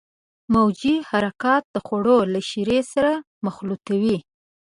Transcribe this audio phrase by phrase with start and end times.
[0.53, 3.11] موجي حرکات د خوړو له شیرې سره
[3.45, 4.17] مخلوطوي.